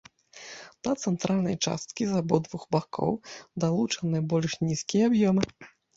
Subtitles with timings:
[0.85, 3.13] Да цэнтральнай часткі з абодвух бакоў
[3.65, 5.43] далучаны больш нізкія аб'ёмы.